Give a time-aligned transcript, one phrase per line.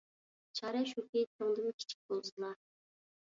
[0.59, 2.49] چارە شۇكى، چوڭدىن كىچىك بولسىلا.